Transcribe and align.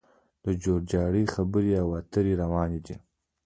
د 0.43 0.45
جوړجاړي 0.63 1.23
خبرې 1.33 1.73
او 1.83 1.87
اترې 1.99 2.33
روانې 2.41 2.79
دي 2.85 2.95